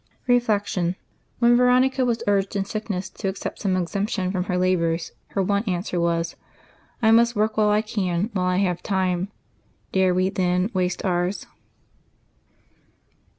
[0.25, 0.95] Reflection.—
[1.37, 5.63] When Veronica was urged in sickness to accept some exemption from her labors, her one
[5.65, 6.35] answer was,"
[7.03, 9.27] I must work while I can, while I have time."
[9.91, 11.45] Dare we, then, waste ours?